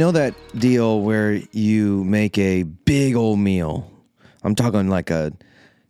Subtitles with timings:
[0.00, 3.92] Know that deal where you make a big old meal?
[4.42, 5.30] I'm talking like a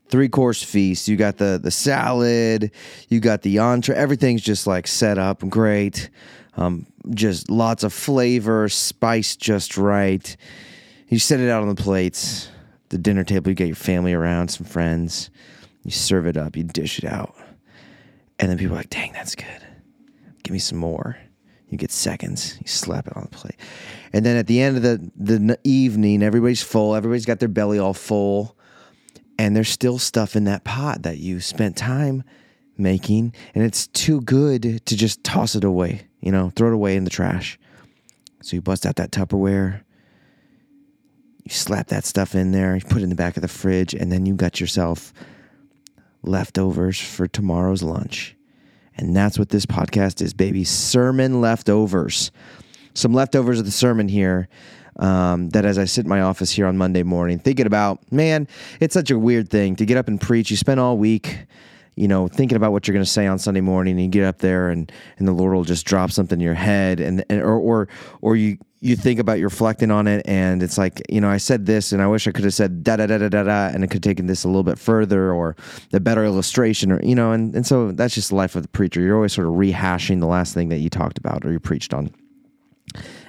[0.08, 1.06] three course feast.
[1.06, 2.72] You got the the salad,
[3.08, 3.94] you got the entree.
[3.94, 6.10] Everything's just like set up great.
[6.56, 10.36] Um, just lots of flavor, spice just right.
[11.06, 12.48] You set it out on the plates,
[12.88, 13.50] the dinner table.
[13.50, 15.30] You get your family around, some friends.
[15.84, 16.56] You serve it up.
[16.56, 17.36] You dish it out,
[18.40, 19.64] and then people are like, "Dang, that's good.
[20.42, 21.16] Give me some more."
[21.70, 22.58] You get seconds.
[22.60, 23.56] You slap it on the plate,
[24.12, 26.96] and then at the end of the the evening, everybody's full.
[26.96, 28.56] Everybody's got their belly all full,
[29.38, 32.24] and there's still stuff in that pot that you spent time
[32.76, 36.08] making, and it's too good to just toss it away.
[36.20, 37.56] You know, throw it away in the trash.
[38.42, 39.82] So you bust out that Tupperware.
[41.44, 42.74] You slap that stuff in there.
[42.74, 45.12] You put it in the back of the fridge, and then you got yourself
[46.22, 48.36] leftovers for tomorrow's lunch.
[48.96, 50.64] And that's what this podcast is, baby.
[50.64, 52.30] Sermon leftovers.
[52.94, 54.48] Some leftovers of the sermon here.
[54.96, 58.46] Um, that as I sit in my office here on Monday morning, thinking about, man,
[58.80, 60.50] it's such a weird thing to get up and preach.
[60.50, 61.46] You spend all week,
[61.94, 64.24] you know, thinking about what you're going to say on Sunday morning, and you get
[64.24, 67.40] up there, and and the Lord will just drop something in your head, and, and
[67.40, 67.88] or or
[68.20, 71.36] or you you think about you reflecting on it, and it's like, you know, I
[71.36, 73.66] said this, and I wish I could have said da da da da da da,
[73.66, 75.54] and I could have taken this a little bit further, or
[75.90, 78.68] the better illustration, or you know, and and so that's just the life of the
[78.68, 79.00] preacher.
[79.00, 81.92] You're always sort of rehashing the last thing that you talked about or you preached
[81.92, 82.10] on,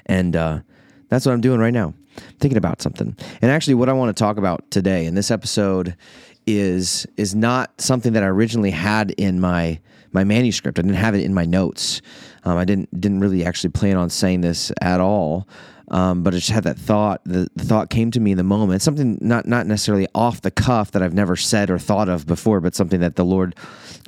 [0.05, 0.59] and uh,
[1.09, 1.93] that's what I'm doing right now,
[2.39, 3.15] thinking about something.
[3.41, 5.97] And actually, what I want to talk about today in this episode
[6.47, 9.79] is is not something that I originally had in my
[10.13, 10.79] my manuscript.
[10.79, 12.01] I didn't have it in my notes.
[12.43, 15.47] Um, I didn't didn't really actually plan on saying this at all.
[15.89, 17.21] Um, but I just had that thought.
[17.25, 18.81] The, the, thought came to me in the moment.
[18.81, 22.61] Something not not necessarily off the cuff that I've never said or thought of before,
[22.61, 23.55] but something that the Lord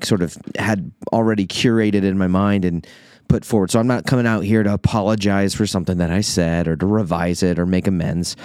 [0.02, 2.88] sort of had already curated in my mind and
[3.28, 3.72] put forward.
[3.72, 6.86] So I'm not coming out here to apologize for something that I said or to
[6.86, 8.36] revise it or make amends.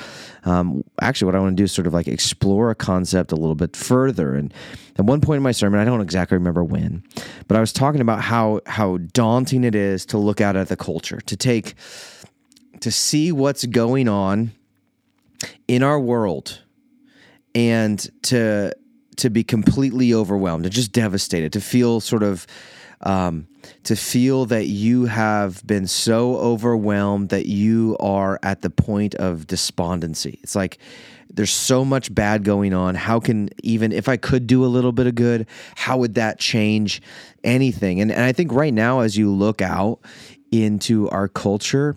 [0.44, 3.36] Um, actually, what I want to do is sort of like explore a concept a
[3.36, 4.34] little bit further.
[4.34, 4.52] And
[4.96, 7.02] at one point in my sermon, I don't exactly remember when,
[7.46, 10.76] but I was talking about how how daunting it is to look out at the
[10.76, 11.74] culture, to take
[12.80, 14.52] to see what's going on
[15.66, 16.62] in our world
[17.54, 18.72] and to
[19.16, 22.46] to be completely overwhelmed and just devastated to feel sort of
[23.02, 23.46] um,
[23.84, 29.46] to feel that you have been so overwhelmed that you are at the point of
[29.46, 30.38] despondency.
[30.42, 30.78] It's like
[31.32, 32.94] there's so much bad going on.
[32.94, 36.38] How can even if I could do a little bit of good, how would that
[36.38, 37.00] change
[37.44, 38.00] anything?
[38.00, 40.00] And, and I think right now, as you look out
[40.50, 41.96] into our culture,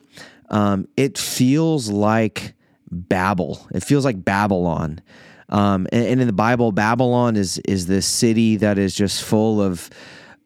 [0.50, 2.54] um, it feels like
[2.92, 3.66] Babel.
[3.74, 5.02] It feels like Babylon.
[5.50, 9.62] Um, and, and in the Bible, Babylon is is this city that is just full
[9.62, 9.90] of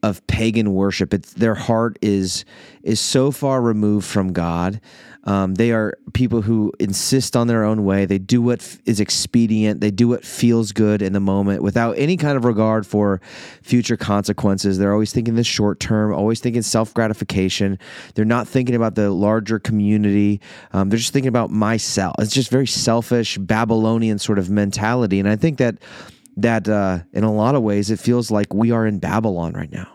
[0.05, 1.13] of pagan worship.
[1.13, 2.45] It's their heart is
[2.83, 4.79] is so far removed from God.
[5.23, 8.05] Um, they are people who insist on their own way.
[8.05, 9.81] They do what f- is expedient.
[9.81, 13.19] They do what feels good in the moment without any kind of regard for
[13.63, 14.77] future consequences.
[14.77, 17.79] They're always thinking the short term, always thinking self gratification.
[18.13, 20.39] They're not thinking about the larger community.
[20.71, 22.13] Um, they're just thinking about myself.
[22.19, 25.19] It's just very selfish Babylonian sort of mentality.
[25.19, 25.79] And I think that
[26.37, 29.71] that uh, in a lot of ways it feels like we are in Babylon right
[29.71, 29.94] now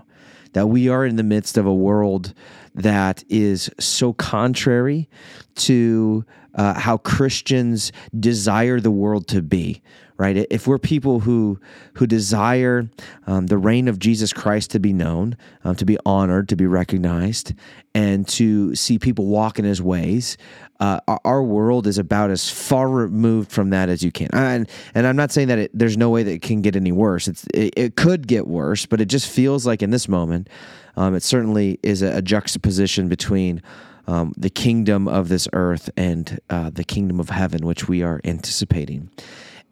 [0.53, 2.35] that we are in the midst of a world
[2.75, 5.09] that is so contrary
[5.55, 6.25] to
[6.55, 9.83] uh, how Christians desire the world to be.
[10.21, 10.47] Right?
[10.51, 11.59] If we're people who
[11.95, 12.91] who desire
[13.27, 16.67] um, the reign of Jesus Christ to be known, um, to be honored, to be
[16.67, 17.55] recognized,
[17.95, 20.37] and to see people walk in His ways,
[20.79, 24.29] uh, our, world is about as far removed from that as you can.
[24.35, 26.93] And and I'm not saying that it, there's no way that it can get any
[26.93, 27.27] worse.
[27.27, 30.51] It's it, it, could get worse, but it just feels like in this moment,
[30.97, 33.63] um, it certainly is a, a juxtaposition between
[34.07, 38.21] um, the kingdom of this earth and uh, the kingdom of heaven, which we are
[38.25, 39.09] anticipating.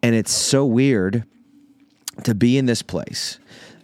[0.03, 1.25] And it's so weird
[2.25, 3.39] to be in this place,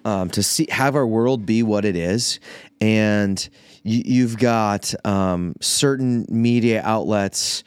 [0.05, 2.41] um, to see have our world be what it is,
[2.81, 3.49] and
[3.83, 7.65] you, have got um, certain media outlets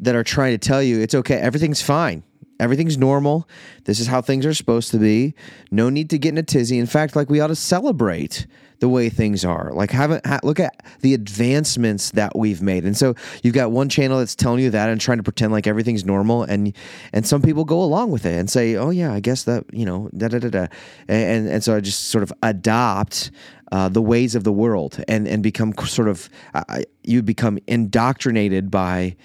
[0.00, 2.22] that are trying to tell you it's okay, everything's fine.
[2.60, 3.48] Everything's normal.
[3.84, 5.34] This is how things are supposed to be.
[5.70, 6.78] No need to get in a tizzy.
[6.78, 8.46] In fact, like we ought to celebrate
[8.80, 9.72] the way things are.
[9.72, 12.84] Like haven't ha, look at the advancements that we've made.
[12.84, 15.66] And so you've got one channel that's telling you that and trying to pretend like
[15.66, 16.74] everything's normal and
[17.12, 19.84] and some people go along with it and say, "Oh yeah, I guess that, you
[19.84, 20.66] know, da da da da."
[21.08, 23.30] And and so I just sort of adopt
[23.72, 28.70] uh, the ways of the world and and become sort of uh, you become indoctrinated
[28.70, 29.16] by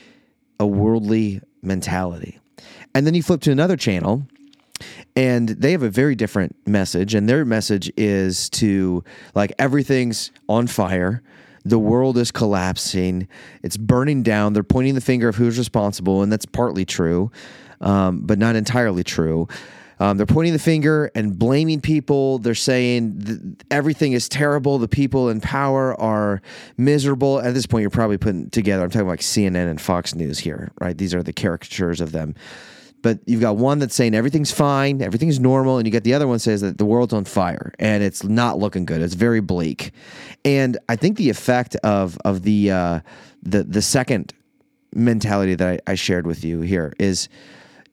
[0.60, 2.40] a worldly mentality.
[2.96, 4.28] And then you flip to another channel
[5.16, 9.04] and they have a very different message and their message is to
[9.36, 11.22] like everything's on fire
[11.66, 13.28] the world is collapsing,
[13.62, 14.54] it's burning down.
[14.54, 17.32] They're pointing the finger of who's responsible, and that's partly true,
[17.82, 19.48] um, but not entirely true.
[20.00, 22.40] Um, they're pointing the finger and blaming people.
[22.40, 23.40] They're saying th-
[23.72, 24.78] everything is terrible.
[24.78, 26.42] The people in power are
[26.78, 27.40] miserable.
[27.40, 30.72] At this point, you're probably putting together, I'm talking like CNN and Fox News here,
[30.82, 30.98] right?
[30.98, 32.36] These are the caricatures of them.
[33.04, 36.28] But you've got one that's saying everything's fine, everything's normal, and you get the other
[36.28, 39.02] one says that the world's on fire and it's not looking good.
[39.02, 39.92] It's very bleak.
[40.44, 43.00] And I think the effect of of the uh,
[43.44, 44.34] the the second
[44.96, 47.30] mentality that I, I shared with you here is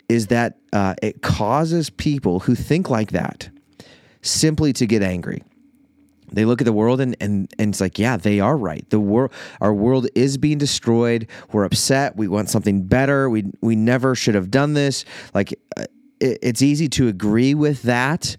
[0.09, 3.51] is that uh, it causes people who think like that
[4.23, 5.43] simply to get angry.
[6.32, 8.88] They look at the world and, and, and it's like, yeah, they are right.
[8.91, 11.29] The world, our world is being destroyed.
[11.53, 12.17] We're upset.
[12.17, 13.29] We want something better.
[13.29, 15.05] We we never should have done this.
[15.35, 15.85] Like, uh,
[16.21, 18.37] it, it's easy to agree with that.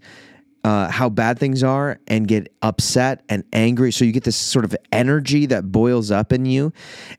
[0.64, 3.90] Uh, how bad things are and get upset and angry.
[3.90, 6.72] So you get this sort of energy that boils up in you,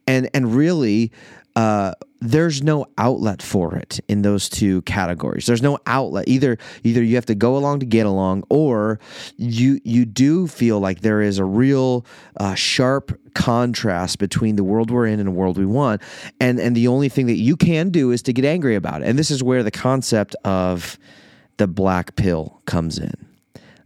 [0.07, 1.11] and and really,
[1.55, 5.45] uh, there's no outlet for it in those two categories.
[5.45, 6.27] There's no outlet.
[6.27, 8.99] Either either you have to go along to get along, or
[9.37, 12.05] you you do feel like there is a real
[12.37, 16.01] uh, sharp contrast between the world we're in and the world we want,
[16.39, 19.07] and and the only thing that you can do is to get angry about it.
[19.07, 20.97] And this is where the concept of
[21.57, 23.32] the black pill comes in.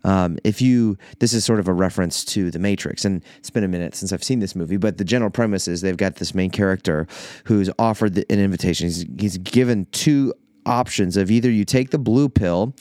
[0.07, 3.65] Um, if you, this is sort of a reference to The Matrix, and it's been
[3.65, 6.33] a minute since I've seen this movie, but the general premise is they've got this
[6.33, 7.07] main character
[7.44, 8.88] who's offered the, an invitation.
[8.88, 10.33] He's, he's given two
[10.65, 12.74] options of either you take the blue pill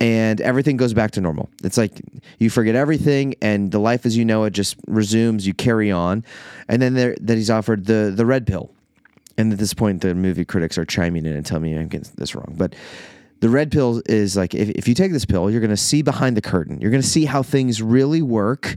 [0.00, 1.50] and everything goes back to normal.
[1.64, 2.00] It's like
[2.38, 5.46] you forget everything, and the life as you know it just resumes.
[5.46, 6.24] You carry on,
[6.68, 8.70] and then there, that he's offered the the red pill.
[9.36, 12.10] And at this point, the movie critics are chiming in and telling me I'm getting
[12.16, 12.74] this wrong, but
[13.40, 16.02] the red pill is like if, if you take this pill you're going to see
[16.02, 16.80] behind the curtain.
[16.80, 18.76] You're going to see how things really work.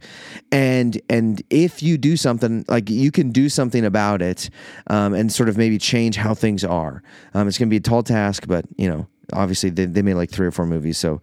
[0.52, 4.50] And and if you do something like you can do something about it
[4.88, 7.04] um, and sort of maybe change how things are.
[7.34, 10.16] Um, it's going to be a tall task but you know obviously they, they made
[10.16, 11.22] like three or four movies so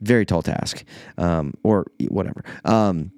[0.00, 0.84] very tall task
[1.18, 2.44] um, or whatever.
[2.64, 3.12] Um,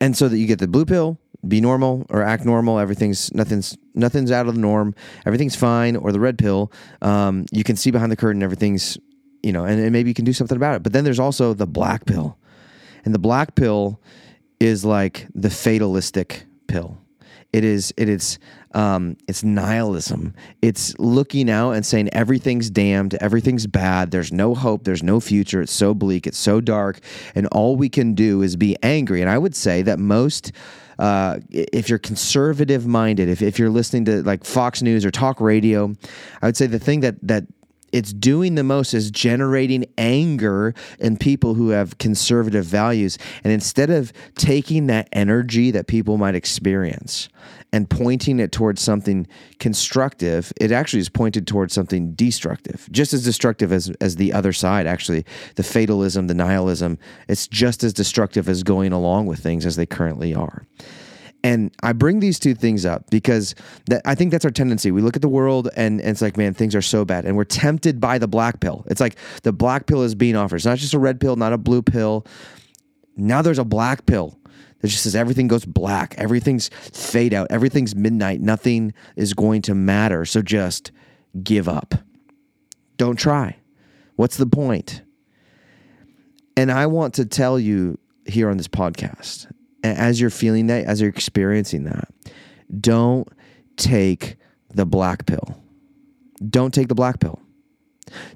[0.00, 2.78] and so that you get the blue pill be normal or act normal.
[2.78, 4.94] Everything's nothing's nothing's out of the norm.
[5.26, 5.96] Everything's fine.
[5.96, 8.42] Or the red pill, um, you can see behind the curtain.
[8.42, 8.98] Everything's
[9.42, 10.82] you know, and, and maybe you can do something about it.
[10.82, 12.36] But then there's also the black pill,
[13.04, 14.00] and the black pill
[14.60, 16.98] is like the fatalistic pill.
[17.52, 18.38] It is it is
[18.74, 20.34] um, it's nihilism.
[20.60, 25.62] It's looking out and saying everything's damned, everything's bad, there's no hope, there's no future,
[25.62, 27.00] it's so bleak, it's so dark,
[27.34, 29.22] and all we can do is be angry.
[29.22, 30.52] And I would say that most
[30.98, 35.40] uh, if you're conservative minded, if, if you're listening to like Fox News or talk
[35.40, 35.94] radio,
[36.42, 37.44] I would say the thing that that
[37.92, 43.18] it's doing the most is generating anger in people who have conservative values.
[43.44, 47.28] And instead of taking that energy that people might experience
[47.72, 49.26] and pointing it towards something
[49.58, 54.52] constructive, it actually is pointed towards something destructive, just as destructive as, as the other
[54.52, 55.24] side, actually.
[55.56, 56.98] The fatalism, the nihilism,
[57.28, 60.66] it's just as destructive as going along with things as they currently are.
[61.44, 63.54] And I bring these two things up because
[63.86, 64.90] that, I think that's our tendency.
[64.90, 67.26] We look at the world and, and, it's like, man, things are so bad.
[67.26, 68.84] And we're tempted by the black pill.
[68.88, 70.56] It's like the black pill is being offered.
[70.56, 72.26] It's not just a red pill, not a blue pill.
[73.16, 74.38] Now there's a black pill
[74.80, 79.74] that just says everything goes black, everything's fade out, everything's midnight, nothing is going to
[79.74, 80.24] matter.
[80.24, 80.92] So just
[81.42, 81.94] give up.
[82.96, 83.56] Don't try.
[84.16, 85.02] What's the point?
[86.56, 89.46] And I want to tell you here on this podcast,
[89.84, 92.08] as you're feeling that, as you're experiencing that,
[92.80, 93.28] don't
[93.76, 94.36] take
[94.74, 95.62] the black pill.
[96.50, 97.40] Don't take the black pill.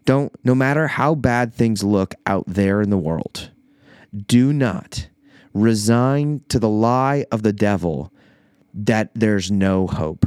[0.05, 3.51] Don't, no matter how bad things look out there in the world,
[4.27, 5.09] do not
[5.55, 8.13] resign to the lie of the devil
[8.75, 10.25] that there's no hope.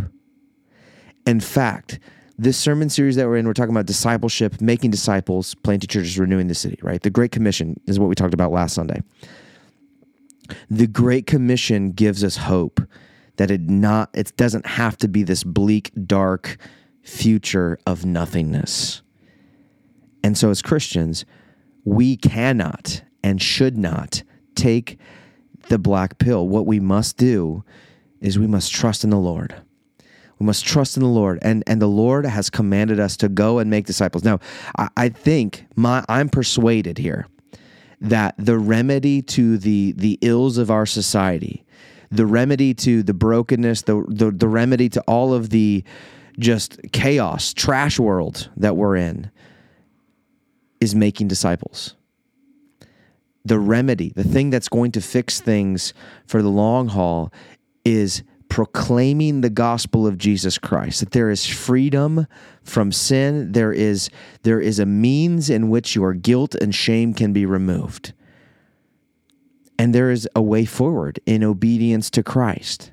[1.25, 2.00] In fact,
[2.38, 6.48] this sermon series that we're in, we're talking about discipleship, making disciples, planting churches, renewing
[6.48, 7.01] the city, right?
[7.01, 9.01] The Great Commission is what we talked about last Sunday.
[10.70, 12.82] The Great Commission gives us hope
[13.38, 16.58] that it not it doesn't have to be this bleak, dark
[17.01, 19.01] future of nothingness.
[20.24, 21.25] And so as Christians,
[21.84, 24.24] we cannot and should not
[24.55, 24.97] take
[25.69, 26.47] the black pill.
[26.47, 27.63] What we must do
[28.21, 29.55] is we must trust in the Lord.
[30.39, 33.59] We must trust in the Lord, and and the Lord has commanded us to go
[33.59, 34.24] and make disciples.
[34.24, 34.39] Now,
[34.77, 37.27] I, I think my I'm persuaded here
[38.01, 41.63] that the remedy to the the ills of our society,
[42.12, 45.83] the remedy to the brokenness, the the, the remedy to all of the
[46.38, 49.31] just chaos, trash world that we're in,
[50.81, 51.95] is making disciples
[53.46, 55.94] the remedy, the thing that's going to fix things
[56.25, 57.32] for the long haul
[57.86, 62.28] is proclaiming the gospel of Jesus Christ that there is freedom
[62.64, 63.52] from sin.
[63.52, 64.10] There is
[64.44, 68.14] there is a means in which your guilt and shame can be removed.
[69.78, 72.92] And there is a way forward in obedience to Christ.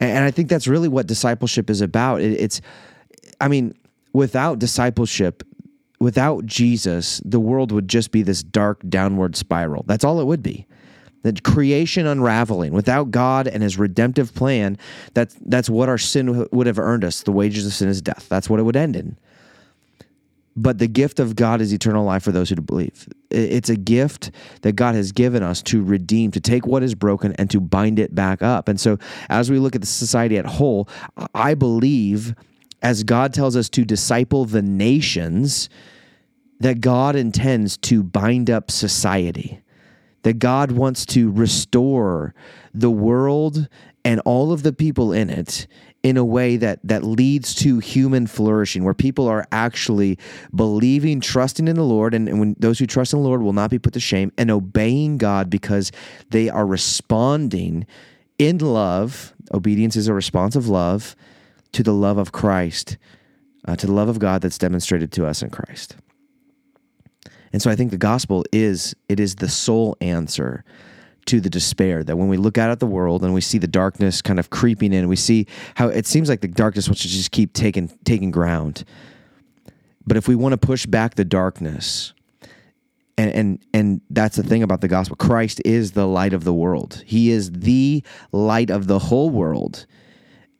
[0.00, 2.20] And I think that's really what discipleship is about.
[2.20, 2.60] It's
[3.40, 3.74] I mean
[4.12, 5.42] without discipleship
[6.04, 10.42] without Jesus the world would just be this dark downward spiral that's all it would
[10.42, 10.66] be
[11.24, 14.78] the creation unraveling without God and His redemptive plan.
[15.14, 17.22] That's that's what our sin would have earned us.
[17.22, 18.26] The wages of sin is death.
[18.28, 19.16] That's what it would end in.
[20.56, 23.08] But the gift of God is eternal life for those who believe.
[23.30, 24.30] It's a gift
[24.62, 27.98] that God has given us to redeem, to take what is broken and to bind
[27.98, 28.68] it back up.
[28.68, 28.98] And so,
[29.30, 30.88] as we look at the society at whole,
[31.34, 32.34] I believe,
[32.82, 35.70] as God tells us to disciple the nations,
[36.60, 39.60] that God intends to bind up society
[40.24, 42.34] that God wants to restore
[42.72, 43.68] the world
[44.04, 45.66] and all of the people in it
[46.02, 50.18] in a way that that leads to human flourishing where people are actually
[50.54, 53.54] believing trusting in the lord and, and, when those who trust in the lord will
[53.54, 55.92] not be put to shame and obeying god because
[56.30, 57.86] they are responding
[58.38, 59.32] in love.
[59.52, 61.14] Obedience is a response of love
[61.72, 62.98] to the love of christ
[63.66, 65.96] uh, to the love of god that's demonstrated to us in christ
[67.54, 70.64] and so I think the gospel is it is the sole answer
[71.26, 73.68] to the despair that when we look out at the world and we see the
[73.68, 75.46] darkness kind of creeping in, we see
[75.76, 78.82] how it seems like the darkness wants to just keep taking taking ground.
[80.04, 82.12] But if we want to push back the darkness,
[83.16, 86.52] and and and that's the thing about the gospel, Christ is the light of the
[86.52, 87.04] world.
[87.06, 89.86] He is the light of the whole world.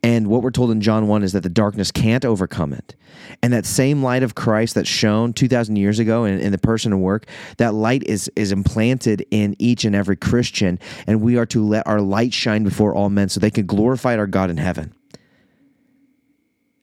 [0.05, 2.95] And what we're told in John 1 is that the darkness can't overcome it.
[3.43, 6.93] And that same light of Christ that's shown 2,000 years ago in, in, the person
[6.93, 10.79] and work, that light is, is implanted in each and every Christian.
[11.07, 14.15] And we are to let our light shine before all men so they can glorify
[14.19, 14.93] our God in heaven.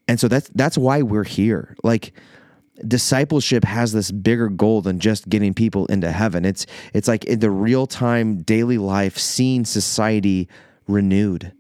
[0.08, 1.76] And so that's, that's why we're here.
[1.84, 2.14] Like,
[2.88, 6.44] discipleship has this bigger goal than just getting people into heaven.
[6.44, 10.50] It's, it's like in the real time daily life, seeing society
[10.88, 11.54] renewed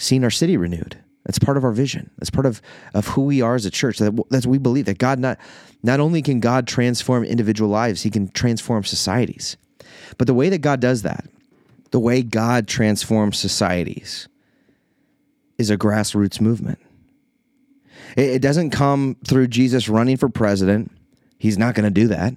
[0.00, 0.98] seeing our city renewed.
[1.24, 2.10] That's part of our vision.
[2.18, 2.62] That's part of,
[2.94, 3.98] of who we are as a church.
[3.98, 5.38] That, that's we believe that God not
[5.82, 9.56] not only can God transform individual lives, He can transform societies.
[10.18, 11.26] But the way that God does that,
[11.90, 14.28] the way God transforms societies,
[15.58, 16.78] is a grassroots movement.
[18.16, 20.90] It, it doesn't come through Jesus running for president.
[21.38, 22.34] He's not going to do that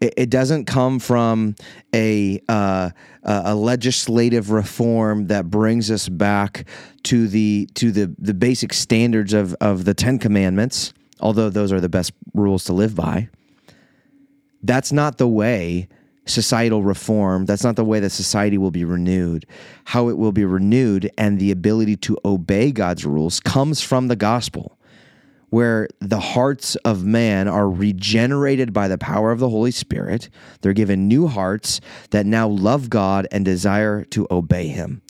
[0.00, 1.54] it, it doesn't come from
[1.94, 2.90] a uh,
[3.22, 6.66] a legislative reform that brings us back
[7.04, 11.80] to the to the the basic standards of of the Ten Commandments, although those are
[11.80, 13.28] the best rules to live by.
[14.62, 15.88] That's not the way
[16.26, 17.46] societal reform.
[17.46, 19.46] That's not the way that society will be renewed.
[19.84, 24.16] How it will be renewed and the ability to obey God's rules comes from the
[24.16, 24.78] gospel
[25.50, 30.30] where the hearts of man are regenerated by the power of the Holy Spirit.
[30.60, 31.80] They're given new hearts
[32.10, 35.02] that now love God and desire to obey Him,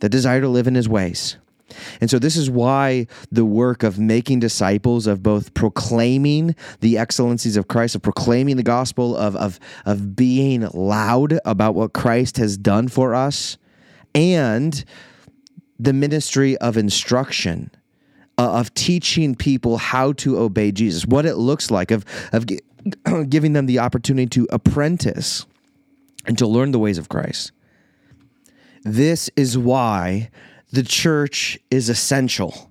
[0.00, 1.36] that desire to live in His ways.
[2.00, 7.56] And so, this is why the work of making disciples, of both proclaiming the excellencies
[7.56, 12.56] of Christ, of proclaiming the gospel, of, of, of being loud about what Christ has
[12.56, 13.56] done for us,
[14.14, 14.84] and
[15.78, 17.70] the ministry of instruction
[18.38, 22.46] uh, of teaching people how to obey Jesus, what it looks like, of, of
[23.28, 25.46] giving them the opportunity to apprentice
[26.26, 27.52] and to learn the ways of Christ.
[28.82, 30.30] This is why
[30.72, 32.70] the church is essential.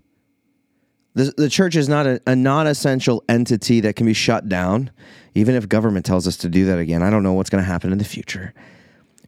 [1.15, 4.91] The, the church is not a, a non essential entity that can be shut down,
[5.35, 7.01] even if government tells us to do that again.
[7.03, 8.53] I don't know what's going to happen in the future.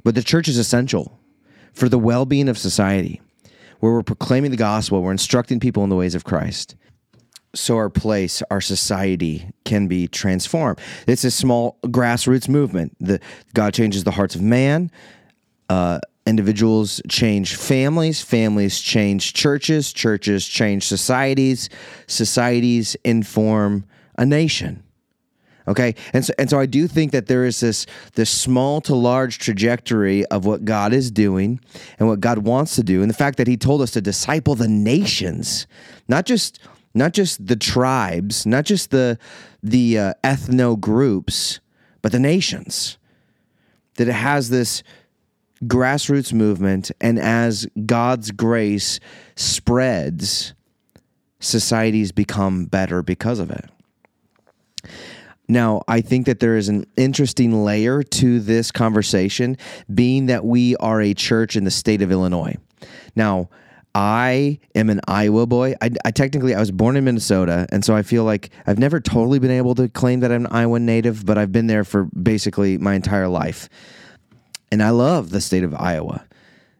[0.03, 1.19] But the church is essential
[1.73, 3.21] for the well being of society
[3.79, 6.75] where we're proclaiming the gospel, we're instructing people in the ways of Christ.
[7.53, 10.79] So our place, our society can be transformed.
[11.07, 12.95] It's a small grassroots movement.
[12.99, 13.21] The,
[13.53, 14.91] God changes the hearts of man.
[15.69, 18.21] Uh, individuals change families.
[18.21, 19.93] Families change churches.
[19.93, 21.69] Churches change societies.
[22.07, 23.85] Societies inform
[24.17, 24.84] a nation.
[25.67, 25.95] Okay.
[26.13, 29.39] And so, and so I do think that there is this, this small to large
[29.39, 31.59] trajectory of what God is doing
[31.97, 33.01] and what God wants to do.
[33.01, 35.65] And the fact that he told us to disciple the nations,
[36.07, 36.59] not just,
[36.93, 39.17] not just the tribes, not just the,
[39.63, 41.59] the uh, ethno groups,
[42.01, 42.97] but the nations.
[43.95, 44.83] That it has this
[45.63, 46.91] grassroots movement.
[47.01, 48.99] And as God's grace
[49.35, 50.53] spreads,
[51.39, 53.65] societies become better because of it.
[55.47, 59.57] Now, I think that there is an interesting layer to this conversation,
[59.93, 62.55] being that we are a church in the state of Illinois.
[63.15, 63.49] Now,
[63.95, 65.75] I am an Iowa boy.
[65.81, 68.99] I, I, technically I was born in Minnesota, and so I feel like I've never
[68.99, 72.03] totally been able to claim that I'm an Iowa native, but I've been there for
[72.05, 73.69] basically my entire life,
[74.69, 76.25] and I love the state of Iowa.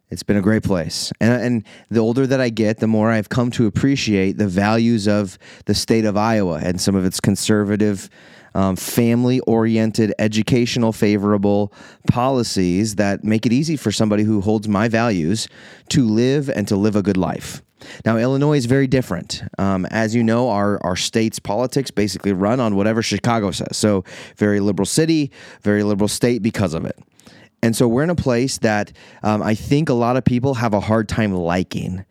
[0.09, 3.29] It's been a great place, and and the older that I get, the more I've
[3.29, 8.09] come to appreciate the values of the state of Iowa and some of its conservative
[8.55, 11.71] um, family oriented, educational favorable
[12.07, 15.47] policies that make it easy for somebody who holds my values
[15.89, 17.61] to live and to live a good life.
[18.05, 19.43] Now, Illinois is very different.
[19.59, 23.77] Um, as you know, our, our state's politics basically run on whatever Chicago says.
[23.77, 24.03] So,
[24.37, 25.31] very liberal city,
[25.61, 26.97] very liberal state because of it.
[27.61, 30.73] And so, we're in a place that um, I think a lot of people have
[30.73, 32.05] a hard time liking.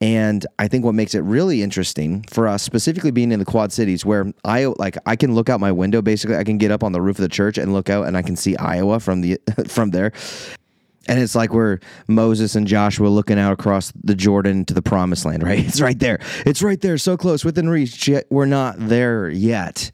[0.00, 3.72] And I think what makes it really interesting for us, specifically being in the Quad
[3.72, 6.02] Cities, where I like I can look out my window.
[6.02, 8.16] Basically, I can get up on the roof of the church and look out, and
[8.16, 10.12] I can see Iowa from the from there.
[11.06, 15.24] And it's like we're Moses and Joshua looking out across the Jordan to the promised
[15.24, 15.58] land, right?
[15.64, 16.18] It's right there.
[16.44, 18.08] It's right there, so close, within reach.
[18.08, 19.90] Yet we're not there yet.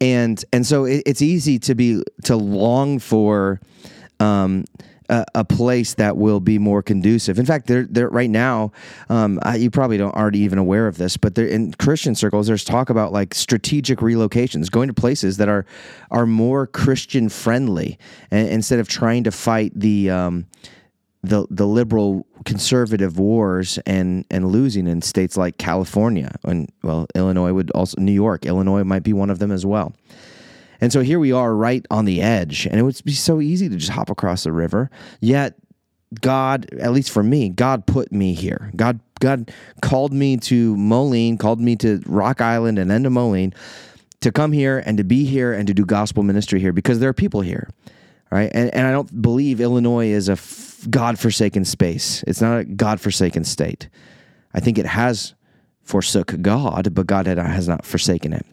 [0.00, 3.60] And and so it, it's easy to be to long for
[4.18, 4.64] um,
[5.10, 7.38] a, a, place that will be more conducive.
[7.38, 8.72] In fact, they're, they're right now.
[9.08, 12.64] Um, I, you probably don't aren't even aware of this, but in Christian circles, there's
[12.64, 15.66] talk about like strategic relocations, going to places that are
[16.10, 17.98] are more Christian friendly,
[18.30, 20.10] and, instead of trying to fight the.
[20.10, 20.46] Um,
[21.22, 27.52] the the liberal conservative wars and and losing in states like California and well Illinois
[27.52, 29.92] would also New York Illinois might be one of them as well.
[30.80, 33.68] And so here we are right on the edge, and it would be so easy
[33.68, 34.90] to just hop across the river.
[35.20, 35.54] Yet
[36.20, 38.70] God, at least for me, God put me here.
[38.74, 43.52] God God called me to Moline, called me to Rock Island and then to Moline
[44.20, 47.10] to come here and to be here and to do gospel ministry here because there
[47.10, 47.68] are people here.
[48.30, 48.50] Right.
[48.54, 52.22] And, and I don't believe Illinois is a f- God forsaken space.
[52.28, 53.88] It's not a God forsaken state.
[54.54, 55.34] I think it has
[55.82, 58.46] forsook God, but God has not forsaken it.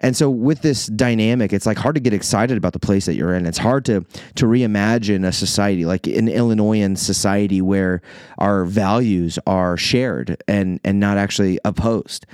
[0.00, 3.14] And so with this dynamic, it's like hard to get excited about the place that
[3.14, 3.46] you're in.
[3.46, 4.04] It's hard to
[4.34, 8.02] to reimagine a society like an Illinoisan society where
[8.38, 12.26] our values are shared and and not actually opposed.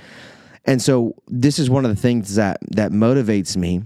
[0.65, 3.83] And so this is one of the things that that motivates me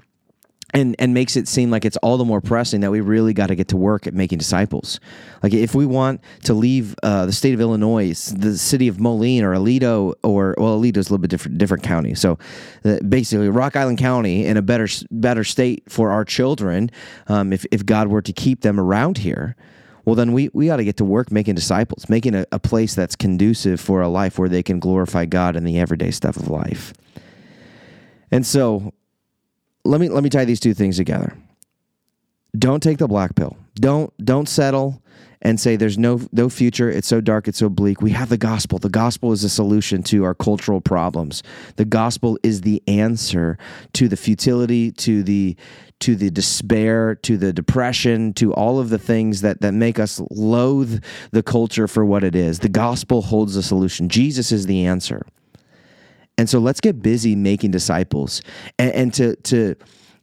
[0.74, 3.48] and and makes it seem like it's all the more pressing that we really got
[3.48, 5.00] to get to work at making disciples.
[5.42, 9.44] Like if we want to leave uh, the state of Illinois, the city of Moline
[9.44, 12.16] or Aledo, or well, Aledo is a little bit different different county.
[12.16, 12.38] So
[12.84, 16.92] uh, basically, Rock Island County in a better better state for our children.
[17.28, 19.56] Um, if if God were to keep them around here.
[20.04, 22.96] Well, then we, we got to get to work making disciples, making a, a place
[22.96, 26.48] that's conducive for a life where they can glorify God in the everyday stuff of
[26.48, 26.94] life.
[28.32, 28.94] And so
[29.88, 31.34] let me let me tie these two things together.
[32.58, 33.58] Don't take the black pill.
[33.76, 35.02] Don't don't settle
[35.42, 36.90] and say there's no no future.
[36.90, 37.48] It's so dark.
[37.48, 38.02] It's so bleak.
[38.02, 38.80] We have the gospel.
[38.80, 41.44] The gospel is a solution to our cultural problems.
[41.76, 43.58] The gospel is the answer
[43.94, 45.56] to the futility, to the
[46.00, 50.22] to the despair, to the depression, to all of the things that that make us
[50.32, 52.60] loathe the culture for what it is.
[52.60, 54.10] The gospel holds the solution.
[54.10, 55.26] Jesus is the answer.
[56.38, 58.42] And so let's get busy making disciples.
[58.78, 59.76] And, and to to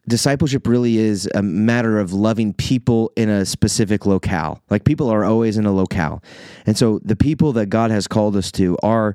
[0.07, 4.63] discipleship really is a matter of loving people in a specific locale.
[4.71, 6.23] Like people are always in a locale.
[6.67, 9.15] And so the people that God has called us to are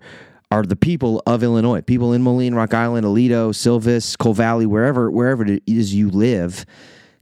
[0.51, 5.11] are the people of Illinois, people in Moline, Rock Island, Aledo, Silvis, Coal Valley, wherever
[5.11, 6.65] wherever it is you live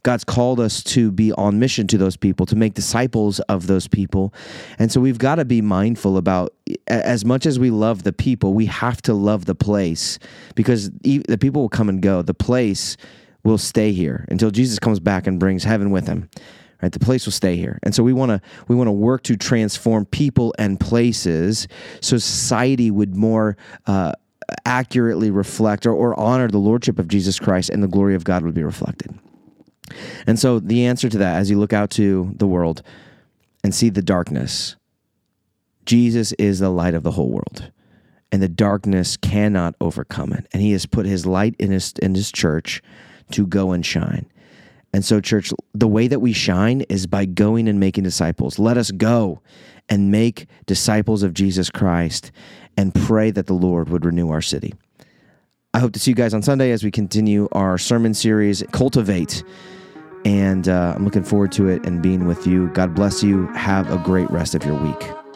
[0.03, 3.87] God's called us to be on mission to those people, to make disciples of those
[3.87, 4.33] people.
[4.79, 6.53] And so we've got to be mindful about
[6.87, 10.19] as much as we love the people, we have to love the place
[10.55, 12.21] because the people will come and go.
[12.21, 12.97] The place
[13.43, 16.29] will stay here until Jesus comes back and brings heaven with him.
[16.81, 19.23] Right, the place will stay here, and so we want to we want to work
[19.23, 21.67] to transform people and places
[22.01, 23.57] so society would more
[23.87, 24.11] uh,
[24.63, 28.43] accurately reflect or, or honor the lordship of Jesus Christ, and the glory of God
[28.43, 29.17] would be reflected.
[30.25, 32.83] And so the answer to that, as you look out to the world
[33.63, 34.75] and see the darkness,
[35.85, 37.71] Jesus is the light of the whole world.
[38.31, 40.47] And the darkness cannot overcome it.
[40.51, 42.81] And he has put his light in his in his church
[43.31, 44.29] to go and shine.
[44.93, 48.57] And so, church, the way that we shine is by going and making disciples.
[48.57, 49.41] Let us go
[49.89, 52.31] and make disciples of Jesus Christ
[52.75, 54.73] and pray that the Lord would renew our city.
[55.73, 59.43] I hope to see you guys on Sunday as we continue our sermon series, Cultivate.
[60.27, 62.67] And uh, I'm looking forward to it and being with you.
[62.73, 63.47] God bless you.
[63.53, 65.26] Have a great rest of your week.